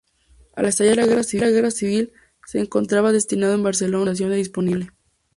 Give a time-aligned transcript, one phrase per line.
[0.55, 2.11] Al estallar la guerra civil
[2.47, 4.91] se encontraba destinado en Barcelona en situación de disponible.